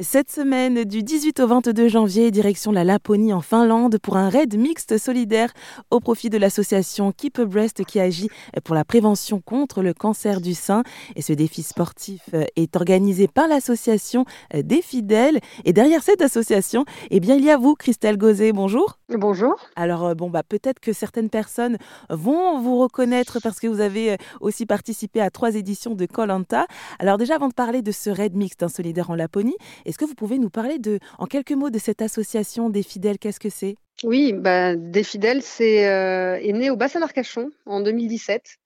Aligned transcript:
Cette 0.00 0.28
semaine, 0.28 0.82
du 0.82 1.04
18 1.04 1.38
au 1.38 1.46
22 1.46 1.86
janvier, 1.86 2.32
direction 2.32 2.72
la 2.72 2.82
Laponie 2.82 3.32
en 3.32 3.40
Finlande 3.40 3.96
pour 3.98 4.16
un 4.16 4.28
raid 4.28 4.58
mixte 4.58 4.98
solidaire 4.98 5.52
au 5.92 6.00
profit 6.00 6.30
de 6.30 6.36
l'association 6.36 7.12
Keep 7.12 7.38
a 7.38 7.44
Breast 7.44 7.84
qui 7.84 8.00
agit 8.00 8.28
pour 8.64 8.74
la 8.74 8.84
prévention 8.84 9.40
contre 9.40 9.82
le 9.82 9.94
cancer 9.94 10.40
du 10.40 10.54
sein. 10.54 10.82
Et 11.14 11.22
ce 11.22 11.32
défi 11.32 11.62
sportif 11.62 12.22
est 12.56 12.74
organisé 12.74 13.28
par 13.28 13.46
l'association 13.46 14.24
des 14.52 14.82
fidèles. 14.82 15.38
Et 15.64 15.72
derrière 15.72 16.02
cette 16.02 16.22
association, 16.22 16.84
eh 17.12 17.20
bien, 17.20 17.36
il 17.36 17.44
y 17.44 17.50
a 17.50 17.56
vous, 17.56 17.76
Christelle 17.76 18.16
Gauzet. 18.16 18.50
Bonjour. 18.50 18.98
Bonjour. 19.10 19.54
Alors, 19.76 20.16
bon, 20.16 20.28
bah, 20.28 20.42
peut-être 20.42 20.80
que 20.80 20.92
certaines 20.92 21.30
personnes 21.30 21.78
vont 22.10 22.58
vous 22.60 22.80
reconnaître 22.80 23.38
parce 23.40 23.60
que 23.60 23.68
vous 23.68 23.80
avez 23.80 24.16
aussi 24.40 24.66
participé 24.66 25.20
à 25.20 25.30
trois 25.30 25.54
éditions 25.54 25.94
de 25.94 26.06
Colanta. 26.06 26.66
Alors, 26.98 27.16
déjà, 27.16 27.36
avant 27.36 27.46
de 27.46 27.54
parler 27.54 27.80
de 27.80 27.92
ce 27.92 28.10
raid 28.10 28.34
mixte 28.34 28.66
solidaire 28.66 29.10
en 29.10 29.14
Laponie, 29.14 29.54
est-ce 29.84 29.98
que 29.98 30.04
vous 30.04 30.14
pouvez 30.14 30.38
nous 30.38 30.50
parler 30.50 30.78
de, 30.78 30.98
en 31.18 31.26
quelques 31.26 31.52
mots 31.52 31.70
de 31.70 31.78
cette 31.78 32.02
association 32.02 32.70
des 32.70 32.82
fidèles? 32.82 33.18
Qu'est-ce 33.18 33.40
que 33.40 33.50
c'est? 33.50 33.76
Oui, 34.02 34.32
bah, 34.32 34.74
des 34.74 35.04
fidèles, 35.04 35.42
c'est 35.42 35.88
euh, 35.88 36.36
est 36.36 36.52
né 36.52 36.70
au 36.70 36.76
bassin 36.76 37.00
d'Arcachon 37.00 37.50
en 37.66 37.80
2017 37.80 38.56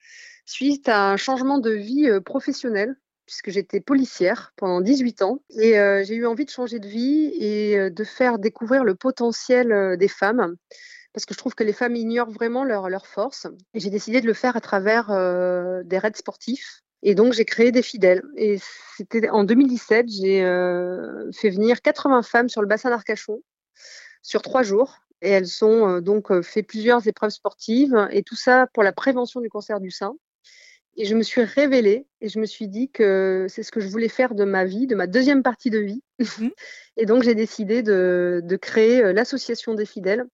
suite 0.46 0.88
à 0.88 1.10
un 1.10 1.16
changement 1.16 1.58
de 1.58 1.70
vie 1.70 2.08
euh, 2.08 2.20
professionnel 2.20 2.96
puisque 3.27 3.50
j'étais 3.50 3.80
policière 3.80 4.54
pendant 4.56 4.80
18 4.80 5.20
ans. 5.22 5.42
Et 5.50 5.78
euh, 5.78 6.02
j'ai 6.02 6.14
eu 6.14 6.27
envie 6.27 6.46
de 6.46 6.50
changer 6.50 6.78
de 6.78 6.88
vie 6.88 7.30
et 7.38 7.91
de 7.91 8.05
faire 8.05 8.38
découvrir 8.38 8.84
le 8.84 8.94
potentiel 8.94 9.98
des 9.98 10.08
femmes 10.08 10.56
parce 11.12 11.27
que 11.27 11.34
je 11.34 11.38
trouve 11.38 11.55
que 11.55 11.64
les 11.64 11.74
femmes 11.74 11.94
ignorent 11.94 12.30
vraiment 12.30 12.64
leur, 12.64 12.88
leur 12.88 13.06
force. 13.06 13.46
Et 13.74 13.80
j'ai 13.80 13.91
décidé 13.91 14.22
de 14.22 14.27
le 14.27 14.32
faire 14.32 14.56
à 14.56 14.62
travers 14.62 15.08
des 15.84 15.98
raids 15.98 16.12
sportifs 16.14 16.82
et 17.02 17.14
donc, 17.14 17.32
j'ai 17.32 17.44
créé 17.44 17.72
des 17.72 17.82
fidèles. 17.82 18.22
Et 18.36 18.58
c'était 18.96 19.28
en 19.28 19.44
2017, 19.44 20.06
j'ai 20.08 20.44
euh, 20.44 21.30
fait 21.32 21.50
venir 21.50 21.80
80 21.80 22.22
femmes 22.22 22.48
sur 22.48 22.60
le 22.60 22.68
bassin 22.68 22.90
d'Arcachon 22.90 23.42
sur 24.22 24.42
trois 24.42 24.62
jours. 24.62 24.98
Et 25.20 25.30
elles 25.30 25.64
ont 25.64 25.88
euh, 25.88 26.00
donc 26.00 26.30
euh, 26.30 26.42
fait 26.42 26.62
plusieurs 26.62 27.06
épreuves 27.06 27.30
sportives 27.30 28.08
et 28.10 28.22
tout 28.22 28.36
ça 28.36 28.68
pour 28.72 28.82
la 28.82 28.92
prévention 28.92 29.40
du 29.40 29.48
cancer 29.48 29.80
du 29.80 29.90
sein. 29.90 30.14
Et 30.96 31.05
je 31.05 31.14
me 31.14 31.22
suis 31.22 31.42
révélée 31.42 32.06
et 32.20 32.28
je 32.28 32.40
me 32.40 32.46
suis 32.46 32.66
dit 32.66 32.90
que 32.90 33.46
c'est 33.48 33.62
ce 33.62 33.70
que 33.70 33.80
je 33.80 33.88
voulais 33.88 34.08
faire 34.08 34.34
de 34.34 34.44
ma 34.44 34.64
vie, 34.64 34.88
de 34.88 34.96
ma 34.96 35.06
deuxième 35.06 35.44
partie 35.44 35.70
de 35.70 35.78
vie. 35.78 36.02
Mmh. 36.18 36.48
et 36.96 37.06
donc, 37.06 37.22
j'ai 37.22 37.36
décidé 37.36 37.83
de, 37.83 38.40
de 38.42 38.56
créer 38.56 39.12
l'association 39.12 39.74
des 39.74 39.86
fidèles 39.86 40.27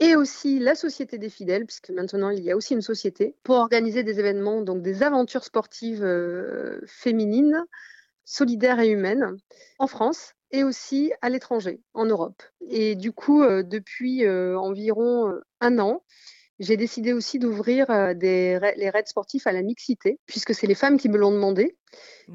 et 0.00 0.16
aussi 0.16 0.58
la 0.58 0.74
Société 0.74 1.18
des 1.18 1.30
fidèles, 1.30 1.66
puisque 1.66 1.90
maintenant 1.90 2.30
il 2.30 2.42
y 2.42 2.50
a 2.50 2.56
aussi 2.56 2.74
une 2.74 2.82
société, 2.82 3.34
pour 3.42 3.56
organiser 3.56 4.02
des 4.02 4.20
événements, 4.20 4.62
donc 4.62 4.82
des 4.82 5.02
aventures 5.02 5.44
sportives 5.44 6.04
euh, 6.04 6.80
féminines, 6.86 7.64
solidaires 8.24 8.80
et 8.80 8.88
humaines, 8.88 9.36
en 9.78 9.86
France 9.86 10.34
et 10.50 10.64
aussi 10.64 11.12
à 11.20 11.28
l'étranger, 11.28 11.80
en 11.94 12.06
Europe. 12.06 12.42
Et 12.70 12.94
du 12.94 13.12
coup, 13.12 13.42
euh, 13.42 13.62
depuis 13.62 14.24
euh, 14.24 14.58
environ 14.58 15.34
un 15.60 15.78
an, 15.78 16.02
j'ai 16.58 16.76
décidé 16.76 17.12
aussi 17.12 17.38
d'ouvrir 17.38 17.88
euh, 17.90 18.14
les 18.14 18.58
raids 18.58 19.06
sportifs 19.06 19.46
à 19.46 19.52
la 19.52 19.62
mixité, 19.62 20.18
puisque 20.26 20.54
c'est 20.54 20.66
les 20.66 20.74
femmes 20.74 20.98
qui 20.98 21.08
me 21.08 21.16
l'ont 21.16 21.32
demandé. 21.32 21.76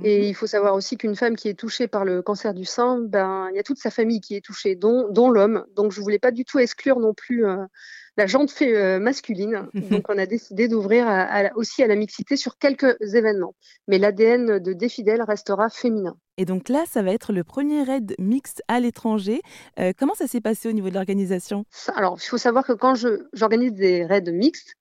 Et 0.04 0.22
mmh 0.22 0.24
il 0.24 0.36
faut 0.36 0.48
savoir 0.48 0.74
aussi 0.74 0.98
qu'une 0.98 1.16
femme 1.16 1.36
qui 1.36 1.48
est 1.50 1.54
touchée 1.54 1.88
par 1.88 2.06
le 2.06 2.22
cancer 2.22 2.54
du 2.54 2.66
sein, 2.66 3.00
ben, 3.00 3.50
il 3.52 3.56
y 3.56 3.60
a 3.60 3.64
toute 3.64 3.78
sa 3.78 3.92
famille 3.92 4.22
qui 4.22 4.36
est 4.36 4.44
touchée, 4.44 4.76
dont, 4.76 5.08
dont 5.10 5.30
l'homme. 5.30 5.66
Donc 5.76 5.92
je 5.92 6.00
ne 6.00 6.04
voulais 6.04 6.20
pas 6.20 6.32
du 6.32 6.46
tout 6.46 6.58
exclure 6.58 7.00
non 7.00 7.14
plus 7.14 7.46
euh, 7.46 7.58
la 8.18 8.28
jante 8.28 8.52
fait, 8.52 8.76
euh, 8.76 9.00
masculine. 9.00 9.68
Donc 9.92 10.06
on 10.10 10.18
a 10.18 10.26
décidé 10.26 10.68
d'ouvrir 10.68 11.08
aussi 11.56 11.84
à 11.84 11.88
la 11.88 11.96
mixité 11.96 12.36
sur 12.36 12.58
quelques 12.58 12.96
événements. 13.02 13.56
Mais 13.88 13.98
l'ADN 13.98 14.60
de 14.60 14.74
Défidèle 14.74 15.22
restera 15.24 15.70
féminin. 15.70 16.16
Et 16.38 16.46
donc 16.46 16.70
là, 16.70 16.84
ça 16.88 17.04
va 17.04 17.12
être 17.12 17.32
le 17.32 17.44
premier 17.44 17.84
raid 17.84 18.16
mixte 18.18 18.64
à 18.68 18.80
l'étranger. 18.80 19.42
Euh, 19.80 19.94
comment 19.98 20.16
ça 20.16 20.28
s'est 20.28 20.42
passé 20.42 20.68
au 20.68 20.72
niveau 20.72 20.90
de 20.90 20.96
l'organisation? 20.96 21.66
Alors, 21.96 22.18
il 22.20 22.28
faut 22.28 22.40
savoir 22.40 22.66
que 22.66 22.74
quand 22.74 22.96
j'organise 23.34 23.74
des 23.74 24.04
raids 24.06 24.32
mixtes, 24.32 24.76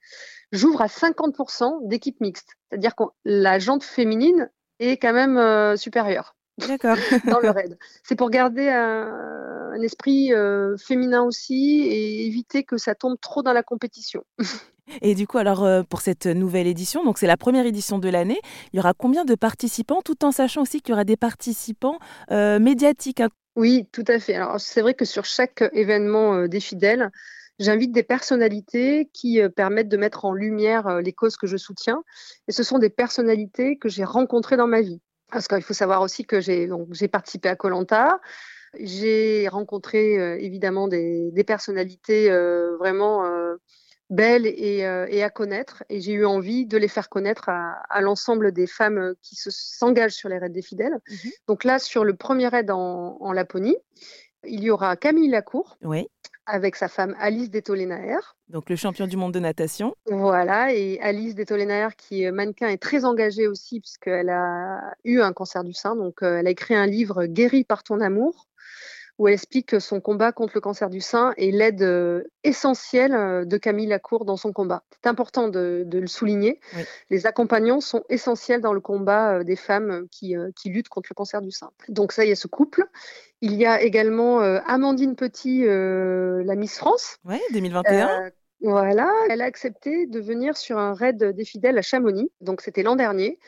j'ouvre 0.51 0.81
à 0.81 0.87
50% 0.87 1.87
d'équipes 1.89 2.21
mixtes. 2.21 2.57
C'est-à-dire 2.69 2.95
que 2.95 3.05
la 3.25 3.59
jante 3.59 3.85
féminine 3.85 4.51
est 4.79 4.97
quand 4.97 5.13
même 5.13 5.37
euh, 5.37 5.77
supérieure. 5.77 6.37
D'accord. 6.59 6.97
dans 7.27 7.41
le 7.41 7.51
raid. 7.51 7.79
C'est 8.03 8.17
pour 8.17 8.31
garder 8.31 8.69
un, 8.69 9.81
esprit 9.83 10.33
euh, 10.33 10.77
féminin 10.77 11.23
aussi 11.23 11.83
et 11.83 12.27
éviter 12.27 12.63
que 12.63 12.77
ça 12.77 12.95
tombe 12.95 13.17
trop 13.21 13.43
dans 13.43 13.53
la 13.53 13.63
compétition. 13.63 14.25
Et 15.01 15.15
du 15.15 15.27
coup, 15.27 15.39
alors 15.39 15.65
euh, 15.65 15.83
pour 15.83 16.01
cette 16.01 16.27
nouvelle 16.27 16.67
édition, 16.67 17.05
donc 17.05 17.17
c'est 17.17 17.27
la 17.27 17.37
première 17.37 17.65
édition 17.65 17.99
de 17.99 18.09
l'année, 18.09 18.41
il 18.73 18.77
y 18.77 18.81
aura 18.81 18.93
combien 18.93 19.25
de 19.25 19.35
participants, 19.35 20.03
tout 20.05 20.25
en 20.25 20.33
sachant 20.33 20.63
aussi 20.63 20.81
qu'il 20.81 20.91
y 20.91 20.95
aura 20.95 21.05
des 21.05 21.17
participants 21.17 21.99
euh, 22.31 22.59
médiatiques 22.59 23.21
hein? 23.21 23.31
Oui, 23.55 23.87
tout 23.93 24.05
à 24.09 24.19
fait. 24.19 24.35
Alors 24.35 24.61
c'est 24.61 24.83
vrai 24.83 24.95
que 24.95 25.05
sur 25.05 25.25
chaque 25.25 25.63
événement 25.73 26.49
des 26.49 26.61
fidèles, 26.61 27.11
j'invite 27.59 27.93
des 27.93 28.03
personnalités 28.03 29.11
qui 29.13 29.41
permettent 29.55 29.91
de 29.91 29.99
mettre 29.99 30.25
en 30.25 30.33
lumière 30.33 31.01
les 31.01 31.13
causes 31.13 31.37
que 31.37 31.47
je 31.47 31.59
soutiens. 31.59 32.03
Et 32.49 32.53
ce 32.53 32.63
sont 32.63 32.79
des 32.79 32.89
personnalités 32.89 33.77
que 33.77 33.91
j'ai 33.91 34.05
rencontrées 34.05 34.57
dans 34.57 34.67
ma 34.67 34.81
vie. 34.81 35.03
Parce 35.33 35.49
qu'il 35.49 35.63
faut 35.63 35.75
savoir 35.75 36.03
aussi 36.03 36.25
que 36.25 36.41
j'ai 36.41 36.69
participé 37.11 37.49
à 37.49 37.57
Colanta. 37.57 38.21
J'ai 38.79 39.49
rencontré 39.49 40.19
euh, 40.19 40.39
évidemment 40.39 40.89
des, 40.89 41.31
des 41.33 41.45
personnalités 41.45 42.31
euh, 42.31 42.77
vraiment 42.79 43.25
euh, 43.25 43.57
belles 44.09 44.47
et, 44.47 44.79
et, 45.09 45.23
à 45.23 45.31
connaître. 45.31 45.85
Et 45.89 46.01
j'ai 46.01 46.13
eu 46.13 46.27
envie 46.27 46.67
de 46.67 46.77
les 46.77 46.89
faire 46.89 47.09
connaître 47.09 47.49
à, 47.49 47.83
à 47.89 48.01
l'ensemble 48.03 48.53
des 48.53 48.67
femmes 48.67 49.15
qui 49.23 49.37
s'engagent 49.37 50.15
sur 50.15 50.29
les 50.29 50.39
raids 50.39 50.51
des 50.51 50.63
fidèles. 50.63 51.01
Mmh 51.09 51.29
Donc 51.49 51.65
là, 51.65 51.79
sur 51.79 52.05
le 52.05 52.15
premier 52.15 52.49
raid 52.49 52.71
en, 52.71 53.17
en 53.21 53.33
Laponie, 53.33 53.77
il 54.45 54.63
y 54.63 54.71
aura 54.71 54.97
Camille 54.97 55.31
Lacour. 55.31 55.79
Oui 55.83 56.09
avec 56.47 56.77
sa 56.77 56.89
femme 56.89 57.15
Alice 57.19 57.51
Detolenaer. 57.51 58.19
Donc 58.53 58.69
le 58.69 58.77
champion 58.77 59.07
du 59.07 59.17
monde 59.17 59.33
de 59.33 59.41
natation. 59.41 59.95
Voilà, 60.07 60.75
et 60.75 61.01
Alice 61.01 61.35
Detolenaer 61.35 61.89
qui 61.97 62.23
est 62.23 62.31
mannequin 62.31 62.69
est 62.69 62.81
très 62.81 63.05
engagée 63.05 63.49
aussi 63.49 63.81
puisqu'elle 63.81 64.29
a 64.29 64.95
eu 65.05 65.21
un 65.21 65.33
cancer 65.33 65.65
du 65.65 65.73
sein. 65.73 65.97
Donc 65.97 66.23
euh, 66.23 66.39
elle 66.39 66.47
a 66.47 66.51
écrit 66.51 66.75
un 66.75 66.87
livre 66.87 67.25
Guéri 67.25 67.65
par 67.65 67.83
ton 67.83 68.01
amour 68.01 68.47
où 69.19 69.29
elle 69.29 69.35
explique 69.35 69.81
son 69.81 70.01
combat 70.01 70.33
contre 70.33 70.55
le 70.55 70.61
cancer 70.61 70.91
du 70.91 71.01
sein 71.01 71.33
et 71.37 71.53
l'aide 71.53 71.83
euh, 71.83 72.25
essentielle 72.45 73.15
euh, 73.15 73.45
de 73.45 73.57
Camille 73.57 73.87
Lacour 73.87 74.25
dans 74.25 74.37
son 74.37 74.53
combat. 74.53 74.83
C'est 75.03 75.09
important 75.09 75.49
de, 75.49 75.87
le 75.91 76.07
souligner. 76.07 76.61
Les 77.11 77.27
accompagnants 77.27 77.81
sont 77.81 78.03
essentiels 78.09 78.61
dans 78.61 78.73
le 78.73 78.81
combat 78.81 79.39
euh, 79.39 79.45
des 79.45 79.57
femmes 79.57 80.07
qui, 80.11 80.35
qui, 80.57 80.71
luttent 80.71 80.89
contre 80.89 81.09
le 81.11 81.15
cancer 81.15 81.41
du 81.41 81.51
sein. 81.51 81.71
Donc 81.89 82.13
ça, 82.13 82.25
il 82.25 82.29
y 82.29 82.33
a 82.33 82.37
ce 82.37 82.47
couple. 82.47 82.85
Il 83.41 83.55
y 83.55 83.67
a 83.67 83.83
également 83.83 84.39
Amandine 84.41 85.17
Petit, 85.17 85.65
la 85.67 86.55
Miss 86.55 86.79
France. 86.79 87.17
Oui, 87.25 87.41
2021. 87.53 88.31
Voilà, 88.63 89.13
elle 89.29 89.43
a 89.43 89.45
accepté 89.45 90.07
de 90.07 90.21
venir 90.21 90.57
sur 90.57 90.79
un 90.79 90.95
raid 90.95 91.23
des 91.23 91.45
fidèles 91.45 91.79
à 91.79 91.83
Chamonix, 91.83 92.31
donc 92.41 92.61
c'était 92.61 92.85
l'an 92.85 92.95
dernier. 92.95 93.39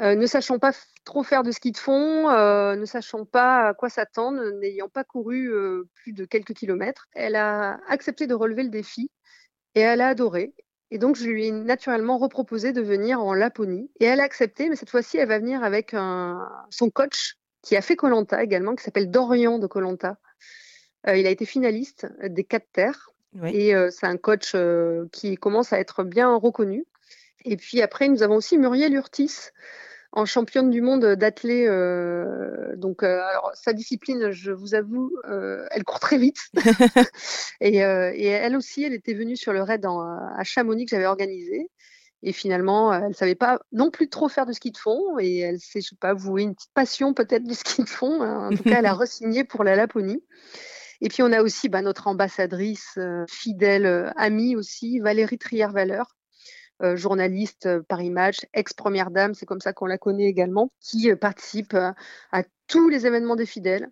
Euh, 0.00 0.14
ne 0.14 0.26
sachant 0.26 0.60
pas 0.60 0.72
trop 1.04 1.24
faire 1.24 1.42
de 1.42 1.50
ski 1.50 1.72
de 1.72 1.76
fond, 1.76 2.28
euh, 2.28 2.76
ne 2.76 2.84
sachant 2.84 3.24
pas 3.24 3.68
à 3.68 3.74
quoi 3.74 3.88
s'attendre, 3.88 4.40
n'ayant 4.60 4.88
pas 4.88 5.02
couru 5.02 5.52
euh, 5.52 5.88
plus 5.94 6.12
de 6.12 6.24
quelques 6.24 6.54
kilomètres. 6.54 7.08
Elle 7.14 7.34
a 7.34 7.80
accepté 7.88 8.28
de 8.28 8.34
relever 8.34 8.62
le 8.62 8.68
défi 8.68 9.10
et 9.74 9.80
elle 9.80 10.00
a 10.00 10.08
adoré. 10.08 10.54
Et 10.90 10.98
donc, 10.98 11.16
je 11.16 11.28
lui 11.28 11.46
ai 11.46 11.50
naturellement 11.50 12.16
reproposé 12.18 12.72
de 12.72 12.80
venir 12.80 13.20
en 13.20 13.34
Laponie. 13.34 13.90
Et 14.00 14.04
elle 14.04 14.20
a 14.20 14.24
accepté, 14.24 14.68
mais 14.68 14.76
cette 14.76 14.90
fois-ci, 14.90 15.18
elle 15.18 15.28
va 15.28 15.38
venir 15.38 15.62
avec 15.62 15.94
son 16.70 16.90
coach 16.90 17.34
qui 17.62 17.76
a 17.76 17.82
fait 17.82 17.94
Colanta 17.94 18.42
également, 18.42 18.74
qui 18.74 18.84
s'appelle 18.84 19.10
Dorian 19.10 19.58
de 19.58 19.66
Colanta. 19.66 20.16
il 21.06 21.26
a 21.26 21.30
été 21.30 21.44
finaliste 21.44 22.06
des 22.22 22.44
quatre 22.44 22.68
terres. 22.72 23.10
Et 23.44 23.72
c'est 23.90 24.06
un 24.06 24.16
coach 24.16 24.54
qui 25.12 25.36
commence 25.36 25.72
à 25.72 25.78
être 25.78 26.02
bien 26.04 26.34
reconnu. 26.36 26.84
Et 27.44 27.56
puis 27.56 27.82
après, 27.82 28.08
nous 28.08 28.22
avons 28.22 28.36
aussi 28.36 28.58
Muriel 28.58 28.94
Urtis, 28.94 29.50
en 30.12 30.24
championne 30.24 30.70
du 30.70 30.80
monde 30.80 31.04
d'athlée. 31.14 31.66
Euh, 31.66 32.74
donc, 32.76 33.02
euh, 33.02 33.20
alors, 33.30 33.50
sa 33.54 33.72
discipline, 33.72 34.30
je 34.30 34.50
vous 34.52 34.74
avoue, 34.74 35.12
euh, 35.28 35.66
elle 35.70 35.84
court 35.84 36.00
très 36.00 36.18
vite. 36.18 36.38
et, 37.60 37.78
et, 37.78 38.26
elle 38.26 38.56
aussi, 38.56 38.84
elle 38.84 38.94
était 38.94 39.14
venue 39.14 39.36
sur 39.36 39.52
le 39.52 39.62
raid 39.62 39.84
à 39.84 40.44
Chamonix 40.44 40.86
que 40.86 40.90
j'avais 40.90 41.06
organisé. 41.06 41.70
Et 42.24 42.32
finalement, 42.32 42.92
elle 42.92 43.08
ne 43.08 43.12
savait 43.12 43.36
pas 43.36 43.60
non 43.70 43.90
plus 43.90 44.08
trop 44.08 44.28
faire 44.28 44.44
de 44.44 44.52
ski 44.52 44.72
de 44.72 44.78
fond. 44.78 45.18
Et 45.20 45.38
elle 45.38 45.60
s'est, 45.60 45.80
je 45.80 45.90
sais 45.90 45.96
pas, 46.00 46.14
vouée 46.14 46.42
une 46.42 46.54
petite 46.54 46.72
passion 46.74 47.14
peut-être 47.14 47.44
du 47.44 47.54
ski 47.54 47.84
de 47.84 47.88
fond. 47.88 48.22
En 48.22 48.50
tout 48.50 48.64
cas, 48.64 48.78
elle 48.78 48.86
a 48.86 48.94
re-signé 48.94 49.44
pour 49.44 49.62
la 49.62 49.76
Laponie. 49.76 50.22
Et 51.00 51.08
puis, 51.08 51.22
on 51.22 51.32
a 51.32 51.42
aussi 51.42 51.68
bah, 51.68 51.82
notre 51.82 52.06
ambassadrice 52.08 52.98
fidèle, 53.28 54.12
amie 54.16 54.56
aussi, 54.56 54.98
Valérie 54.98 55.38
Trier-Valeur, 55.38 56.14
euh, 56.80 56.94
journaliste 56.94 57.66
euh, 57.66 57.82
Paris 57.82 58.10
Match, 58.10 58.46
ex-première 58.54 59.10
dame, 59.10 59.34
c'est 59.34 59.46
comme 59.46 59.60
ça 59.60 59.72
qu'on 59.72 59.86
la 59.86 59.98
connaît 59.98 60.26
également, 60.26 60.70
qui 60.80 61.10
euh, 61.10 61.16
participe 61.16 61.74
à 61.74 62.42
tous 62.68 62.88
les 62.88 63.04
événements 63.04 63.34
des 63.34 63.46
fidèles 63.46 63.88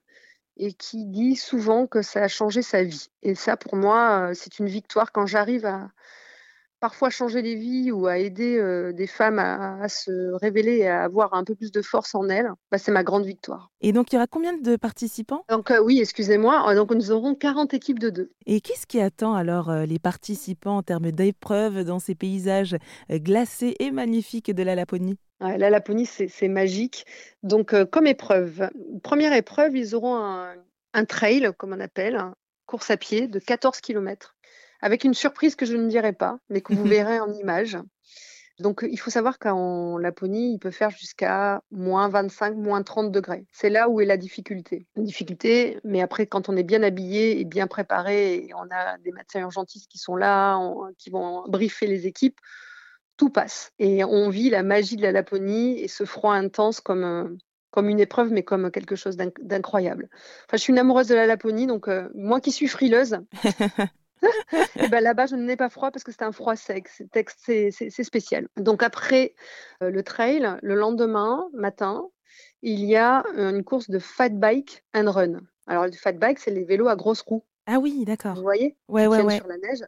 et 0.57 0.73
qui 0.73 1.05
dit 1.05 1.35
souvent 1.35 1.89
que 1.89 2.01
ça 2.01 2.23
a 2.23 2.29
changé 2.29 2.63
sa 2.63 2.85
vie. 2.85 3.09
Et 3.23 3.35
ça, 3.35 3.57
pour 3.57 3.75
moi, 3.75 4.31
c'est 4.35 4.61
une 4.61 4.69
victoire 4.69 5.11
quand 5.11 5.27
j'arrive 5.27 5.67
à, 5.67 5.91
parfois 6.81 7.11
changer 7.11 7.43
les 7.43 7.55
vies 7.55 7.91
ou 7.91 8.07
à 8.07 8.19
aider 8.19 8.61
des 8.93 9.07
femmes 9.07 9.39
à, 9.39 9.89
se 9.89 10.33
révéler 10.35 10.79
et 10.79 10.89
à 10.89 11.05
avoir 11.05 11.35
un 11.35 11.45
peu 11.45 11.55
plus 11.55 11.73
de 11.73 11.83
force 11.83 12.15
en 12.15 12.29
elles, 12.29 12.51
bah, 12.71 12.79
c'est 12.79 12.93
ma 12.93 13.05
grande 13.05 13.25
victoire. 13.25 13.71
Et 13.81 13.93
donc, 13.93 14.13
il 14.13 14.17
y 14.17 14.19
aura 14.19 14.27
combien 14.27 14.57
de 14.57 14.77
participants? 14.77 15.45
Donc, 15.49 15.73
oui, 15.83 16.01
excusez-moi. 16.01 16.75
Donc, 16.75 16.93
nous 16.93 17.11
aurons 17.11 17.35
40 17.35 17.75
équipes 17.75 17.99
de 17.99 18.11
deux. 18.11 18.31
Et 18.47 18.61
qu'est-ce 18.61 18.87
qui 18.87 19.01
attend 19.01 19.35
alors 19.35 19.73
les 19.73 19.99
participants 19.99 20.79
en 20.79 20.83
termes 20.83 21.13
d'épreuves 21.13 21.85
dans 21.85 21.99
ces 21.99 22.15
paysages 22.15 22.77
glacés 23.11 23.77
et 23.79 23.91
magnifiques 23.91 24.55
de 24.55 24.63
la 24.63 24.75
Laponie? 24.75 25.19
La 25.41 25.71
Laponie, 25.71 26.07
c'est 26.07 26.49
magique. 26.49 27.05
Donc, 27.43 27.75
comme 27.91 28.07
épreuve, 28.07 28.69
première 29.03 29.33
épreuve, 29.33 29.77
ils 29.77 29.95
auront 29.95 30.17
un, 30.17 30.55
un 30.97 31.05
trail, 31.05 31.51
comme 31.59 31.75
on 31.75 31.81
appelle, 31.81 32.19
course 32.67 32.91
à 32.91 32.97
pied 32.97 33.29
de 33.29 33.39
14 33.39 33.81
km 33.81 34.36
avec 34.81 35.05
une 35.05 35.15
surprise 35.15 35.55
que 35.57 35.67
je 35.67 35.77
ne 35.77 35.89
dirai 35.89 36.13
pas, 36.13 36.39
mais 36.49 36.61
que 36.61 36.75
vous 36.75 36.85
verrez 36.85 37.21
en 37.21 37.33
image. 37.33 37.79
Donc, 38.59 38.87
il 38.91 38.99
faut 38.99 39.11
savoir 39.11 39.39
qu'en 39.39 39.99
Laponie, 39.99 40.55
il 40.55 40.59
peut 40.59 40.71
faire 40.71 40.89
jusqu'à 40.91 41.63
moins 41.71 42.09
25, 42.09 42.57
moins 42.57 42.83
30 42.83 43.13
degrés. 43.13 43.45
C'est 43.53 43.69
là 43.69 43.91
où 43.91 44.01
est 44.01 44.07
la 44.07 44.17
difficulté. 44.17 44.87
La 44.97 45.03
difficulté, 45.03 45.79
mais 45.85 46.01
après, 46.01 46.27
quand 46.27 46.49
on 46.49 46.57
est 46.57 46.63
bien 46.63 46.83
habillé 46.83 47.39
et 47.39 47.45
bien 47.45 47.67
préparé, 47.67 48.37
et 48.37 48.55
on 48.55 48.67
a 48.71 48.97
des 48.99 49.13
médecins 49.13 49.41
urgentistes 49.41 49.91
qui 49.91 49.99
sont 49.99 50.17
là, 50.17 50.59
qui 50.97 51.11
vont 51.11 51.45
briefer 51.49 51.87
les 51.87 52.07
équipes, 52.07 52.39
tout 53.19 53.29
passe. 53.29 53.73
Et 53.79 54.05
on 54.05 54.31
vit 54.31 54.49
la 54.49 54.63
magie 54.63 54.97
de 54.97 55.03
la 55.03 55.13
Laponie 55.13 55.79
et 55.81 55.89
ce 55.89 56.05
froid 56.05 56.35
intense 56.35 56.81
comme, 56.81 57.05
euh, 57.05 57.37
comme 57.71 57.89
une 57.89 58.01
épreuve, 58.01 58.33
mais 58.33 58.43
comme 58.43 58.71
quelque 58.71 58.97
chose 58.97 59.17
d'incroyable. 59.17 60.09
Enfin, 60.47 60.57
je 60.57 60.59
suis 60.59 60.73
une 60.73 60.79
amoureuse 60.79 61.09
de 61.09 61.15
la 61.15 61.27
Laponie, 61.27 61.67
donc 61.67 61.89
euh, 61.89 62.09
moi 62.15 62.41
qui 62.41 62.53
suis 62.53 62.69
frileuse, 62.69 63.19
et 64.77 64.89
ben 64.89 65.03
là-bas, 65.03 65.27
je 65.27 65.37
n'ai 65.37 65.57
pas 65.57 65.69
froid 65.69 65.91
parce 65.91 66.05
que 66.05 66.13
c'est 66.13 66.23
un 66.23 66.33
froid 66.33 66.57
sec. 66.57 66.89
C'est 66.89 68.03
spécial. 68.03 68.49
Donc 68.57 68.83
après 68.83 69.35
euh, 69.83 69.91
le 69.91 70.03
trail, 70.03 70.57
le 70.63 70.75
lendemain 70.75 71.49
matin, 71.53 72.09
il 72.63 72.85
y 72.85 72.97
a 72.97 73.25
euh, 73.37 73.51
une 73.51 73.65
course 73.65 73.91
de 73.91 73.99
fat 73.99 74.31
bike 74.31 74.85
and 74.95 75.11
run. 75.11 75.41
Alors 75.67 75.87
le 75.87 75.93
fat 75.93 76.13
bike, 76.13 76.39
c'est 76.39 76.51
les 76.51 76.65
vélos 76.65 76.89
à 76.89 76.97
grosses 76.97 77.23
roues. 77.23 77.45
Ah 77.69 77.81
oui, 77.81 78.05
d'accord. 78.05 78.37
Vous 78.37 78.43
voyez? 78.43 78.77
Ouais, 78.89 79.09
ouais, 79.09 79.23
ouais. 79.23 79.39
Sur 79.39 79.49
la 79.49 79.57
neige. 79.57 79.83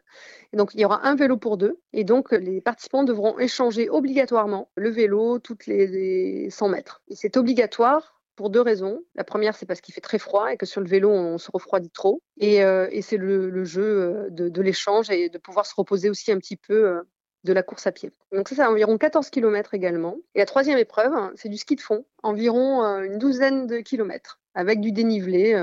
Et 0.51 0.57
donc, 0.57 0.73
il 0.73 0.81
y 0.81 0.85
aura 0.85 1.07
un 1.07 1.15
vélo 1.15 1.37
pour 1.37 1.57
deux. 1.57 1.79
Et 1.93 2.03
donc, 2.03 2.33
les 2.33 2.59
participants 2.59 3.05
devront 3.05 3.39
échanger 3.39 3.89
obligatoirement 3.89 4.69
le 4.75 4.89
vélo 4.89 5.39
toutes 5.39 5.65
les 5.65 6.49
100 6.49 6.67
mètres. 6.67 7.01
Et 7.07 7.15
c'est 7.15 7.37
obligatoire 7.37 8.18
pour 8.39 8.49
deux 8.49 8.61
raisons. 8.61 9.01
La 9.15 9.25
première, 9.25 9.53
c'est 9.57 9.65
parce 9.65 9.81
qu'il 9.81 9.93
fait 9.93 9.99
très 9.99 10.17
froid 10.17 10.49
et 10.49 10.55
que 10.55 10.65
sur 10.65 10.79
le 10.79 10.87
vélo, 10.87 11.11
on 11.11 11.37
se 11.37 11.51
refroidit 11.51 11.89
trop. 11.89 12.21
Et, 12.37 12.63
euh, 12.63 12.87
c'est 13.01 13.17
le, 13.17 13.65
jeu 13.65 13.83
euh, 13.83 14.27
de, 14.29 14.61
l'échange 14.61 15.09
et 15.09 15.27
de 15.27 15.37
pouvoir 15.37 15.65
se 15.65 15.75
reposer 15.75 16.09
aussi 16.09 16.31
un 16.31 16.37
petit 16.37 16.55
peu 16.55 16.87
euh, 16.87 17.01
de 17.43 17.51
la 17.51 17.63
course 17.63 17.85
à 17.85 17.91
pied. 17.91 18.13
Donc 18.31 18.47
ça, 18.47 18.55
c'est 18.55 18.63
environ 18.63 18.97
14 18.97 19.29
km 19.29 19.73
également. 19.73 20.15
Et 20.35 20.39
la 20.39 20.45
troisième 20.45 20.77
épreuve, 20.77 21.11
c'est 21.35 21.49
du 21.49 21.57
ski 21.57 21.75
de 21.75 21.81
fond, 21.81 22.05
environ 22.23 22.81
une 23.01 23.17
douzaine 23.17 23.67
de 23.67 23.79
kilomètres 23.79 24.38
avec 24.55 24.81
du 24.81 24.91
dénivelé, 24.91 25.55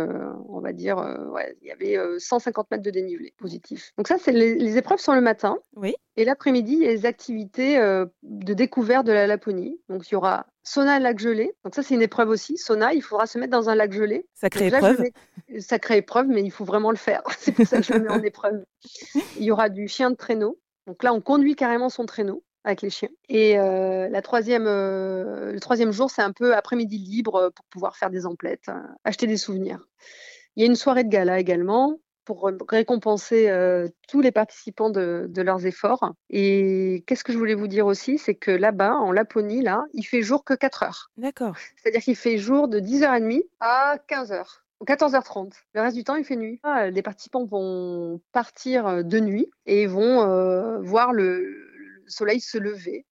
on 0.49 0.61
va 0.61 0.73
dire, 0.73 0.97
il 1.61 1.69
y 1.69 1.71
avait 1.71 1.99
150 2.19 2.71
mètres 2.71 2.83
de 2.83 2.91
dénivelé 2.91 3.35
positif. 3.37 3.93
Donc 3.99 4.09
ça, 4.09 4.17
c'est 4.19 4.33
les, 4.33 4.79
épreuves 4.79 5.01
sont 5.01 5.15
le 5.15 5.21
matin. 5.21 5.59
Oui. 5.75 5.95
Et 6.17 6.25
l'après-midi, 6.25 6.75
il 6.75 6.83
y 6.83 6.87
a 6.87 6.91
les 6.91 7.07
activités 7.07 7.79
de 8.23 8.55
découverte 8.55 9.07
de 9.07 9.13
la 9.13 9.27
Laponie. 9.27 9.81
Donc 9.89 10.09
il 10.09 10.13
y 10.13 10.17
aura 10.17 10.47
sauna 10.67 10.99
lac 10.99 11.19
gelé. 11.19 11.55
Donc 11.65 11.75
ça, 11.75 11.83
c'est 11.83 11.95
une 11.95 12.03
épreuve 12.03 12.29
aussi. 12.29 12.59
Sauna, 12.59 12.93
il 12.93 13.03
faudra 13.03 13.27
se 13.27 13.39
mettre 13.39 13.53
dans 13.53 13.71
un 13.71 13.75
lac 13.75 13.93
gelé. 13.93 14.27
Sacrée 14.35 14.67
épreuve. 14.67 15.05
Sacrée 15.59 15.99
épreuve, 15.99 16.27
mais 16.27 16.43
il 16.43 16.51
faut 16.51 16.65
vraiment 16.65 16.91
le 16.91 16.97
faire. 16.97 17.23
c'est 17.39 17.53
pour 17.53 17.67
ça 17.67 17.79
que 17.79 17.85
je 17.85 17.93
le 17.93 18.01
mets 18.01 18.11
en 18.11 18.23
épreuve. 18.23 18.65
Il 19.39 19.45
y 19.45 19.51
aura 19.51 19.69
du 19.69 19.89
chien 19.89 20.11
de 20.11 20.17
traîneau. 20.17 20.59
Donc 20.87 21.03
là, 21.03 21.15
on 21.15 21.21
conduit 21.21 21.57
carrément 21.57 21.89
son 21.89 22.05
traîneau 22.05 22.43
avec 22.67 22.83
les 22.83 22.91
chiens. 22.91 23.09
Et 23.29 23.59
euh, 23.59 24.09
la 24.09 24.23
troisième, 24.23 24.67
euh, 24.67 25.53
le 25.53 25.61
troisième 25.61 25.93
jour, 25.93 26.11
c'est 26.11 26.23
un 26.23 26.33
peu 26.33 26.55
après-midi 26.55 26.99
libre 26.99 27.51
pour 27.55 27.65
pouvoir 27.67 27.97
faire 27.97 28.11
des 28.11 28.27
emplettes, 28.27 28.69
euh, 28.69 28.75
acheter 29.05 29.27
des 29.27 29.37
souvenirs. 29.37 29.87
Il 30.57 30.63
y 30.63 30.65
a 30.65 30.67
une 30.67 30.77
soirée 30.77 31.05
de 31.05 31.09
gala 31.09 31.39
également 31.39 31.99
pour 32.25 32.51
récompenser 32.69 33.49
tous 34.09 34.21
les 34.21 34.33
participants 34.33 34.91
de, 34.91 35.31
leurs 35.37 35.65
efforts. 35.65 36.13
Et 36.29 37.05
qu'est-ce 37.07 37.23
que 37.23 37.33
je 37.33 37.39
voulais 37.39 37.55
vous 37.55 37.69
dire 37.69 37.87
aussi, 37.87 38.19
c'est 38.19 38.35
que 38.35 38.51
là-bas, 38.51 38.95
en 38.97 39.13
Laponie, 39.13 39.63
là, 39.63 39.85
il 39.93 40.03
fait 40.03 40.23
jour 40.23 40.43
que 40.43 40.55
4 40.55 40.83
heures. 40.83 41.11
D'accord. 41.19 41.55
C'est-à-dire 41.77 42.01
qu'il 42.01 42.17
fait 42.17 42.37
jour 42.37 42.67
de 42.67 42.81
10h30 42.81 43.45
à 43.61 43.99
15h. 44.09 44.45
14h30. 44.85 45.53
Le 45.75 45.81
reste 45.83 45.97
du 45.97 46.03
temps, 46.03 46.17
il 46.17 46.25
fait 46.25 46.35
nuit. 46.35 46.59
Ah, 46.65 46.91
les 46.91 47.03
participants 47.03 47.45
vont 47.45 48.21
partir 48.33 49.05
de 49.05 49.21
nuit 49.21 49.49
et 49.67 49.87
vont 49.87 50.81
voir 50.81 51.13
le, 51.13 51.66
soleil 52.07 52.41
se 52.41 52.59
lever 52.59 53.07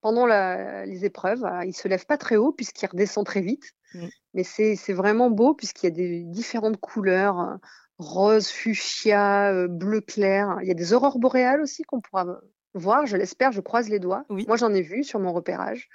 pendant 0.00 0.26
les 0.26 1.04
épreuves. 1.04 1.44
il 1.62 1.68
ne 1.68 1.72
se 1.72 1.88
lève 1.88 2.06
pas 2.06 2.18
très 2.18 2.36
haut 2.36 2.52
puisqu'il 2.52 2.86
redescend 2.86 3.24
très 3.26 3.40
vite. 3.40 3.72
Mmh. 3.94 4.06
Mais 4.34 4.42
c'est 4.44 4.92
vraiment 4.92 5.30
beau 5.30 5.54
puisqu'il 5.54 5.86
y 5.86 5.88
a 5.88 5.94
des 5.94 6.22
différentes 6.24 6.78
couleurs 6.78 7.58
rose, 7.98 8.48
fuchsia, 8.48 9.52
euh, 9.52 9.68
bleu 9.68 10.00
clair. 10.00 10.58
Il 10.62 10.68
y 10.68 10.70
a 10.70 10.74
des 10.74 10.92
aurores 10.92 11.18
boréales 11.18 11.60
aussi 11.60 11.82
qu'on 11.82 12.00
pourra 12.00 12.40
voir, 12.74 13.06
je 13.06 13.16
l'espère, 13.16 13.52
je 13.52 13.60
croise 13.60 13.88
les 13.88 13.98
doigts. 13.98 14.24
Moi, 14.28 14.56
j'en 14.56 14.72
ai 14.74 14.82
vu 14.82 15.02
sur 15.02 15.18
mon 15.18 15.32
repérage. 15.32 15.88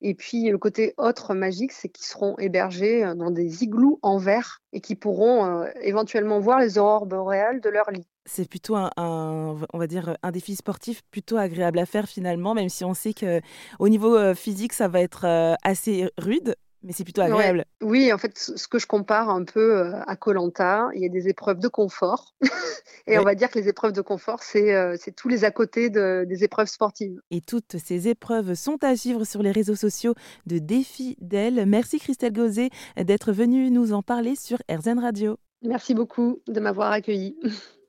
Et 0.00 0.14
puis, 0.14 0.48
le 0.48 0.58
côté 0.58 0.94
autre 0.96 1.34
magique, 1.34 1.72
c'est 1.72 1.88
qu'ils 1.88 2.06
seront 2.06 2.38
hébergés 2.38 3.04
euh, 3.04 3.14
dans 3.14 3.32
des 3.32 3.64
igloos 3.64 3.98
en 4.02 4.18
verre 4.18 4.60
et 4.72 4.80
qui 4.80 4.94
pourront 4.94 5.44
euh, 5.44 5.66
éventuellement 5.80 6.38
voir 6.38 6.60
les 6.60 6.78
aurores 6.78 7.06
boréales 7.06 7.60
de 7.60 7.68
leur 7.68 7.90
lit. 7.90 8.06
C'est 8.28 8.48
plutôt 8.48 8.76
un, 8.76 8.90
on 8.96 9.78
va 9.78 9.86
dire, 9.86 10.16
un 10.22 10.30
défi 10.30 10.56
sportif 10.56 11.02
plutôt 11.10 11.36
agréable 11.36 11.78
à 11.78 11.86
faire 11.86 12.08
finalement, 12.08 12.54
même 12.54 12.68
si 12.68 12.84
on 12.84 12.94
sait 12.94 13.14
que 13.14 13.40
au 13.78 13.88
niveau 13.88 14.34
physique, 14.34 14.72
ça 14.72 14.88
va 14.88 15.00
être 15.00 15.56
assez 15.62 16.10
rude 16.18 16.54
mais 16.82 16.92
c'est 16.92 17.04
plutôt 17.04 17.22
agréable. 17.22 17.64
Oui, 17.82 18.12
en 18.12 18.18
fait, 18.18 18.38
ce 18.38 18.68
que 18.68 18.78
je 18.78 18.86
compare 18.86 19.30
un 19.30 19.44
peu 19.44 19.78
euh, 19.78 20.00
à 20.06 20.16
Colanta, 20.16 20.88
il 20.94 21.02
y 21.02 21.06
a 21.06 21.08
des 21.08 21.28
épreuves 21.28 21.58
de 21.58 21.68
confort. 21.68 22.34
et 23.06 23.18
on 23.18 23.22
va 23.22 23.34
dire 23.34 23.50
que 23.50 23.58
les 23.58 23.68
épreuves 23.68 23.92
de 23.92 24.00
confort, 24.00 24.42
c'est 24.42 24.74
euh, 24.74 24.96
tous 25.16 25.28
les 25.28 25.44
à 25.44 25.50
côté 25.50 25.90
des 25.90 26.44
épreuves 26.44 26.68
sportives. 26.68 27.20
Et 27.30 27.40
toutes 27.40 27.78
ces 27.78 28.08
épreuves 28.08 28.54
sont 28.54 28.82
à 28.82 28.96
suivre 28.96 29.24
sur 29.24 29.42
les 29.42 29.50
réseaux 29.50 29.74
sociaux 29.74 30.14
de 30.46 30.58
Défi 30.58 31.16
d'elle. 31.20 31.66
Merci 31.66 31.98
Christelle 31.98 32.32
Gauzet 32.32 32.70
d'être 32.96 33.32
venue 33.32 33.70
nous 33.70 33.92
en 33.92 34.02
parler 34.02 34.34
sur 34.36 34.58
RZN 34.70 35.00
Radio. 35.00 35.36
Merci 35.62 35.94
beaucoup 35.94 36.40
de 36.46 36.60
m'avoir 36.60 36.92
accueillie. 36.92 37.36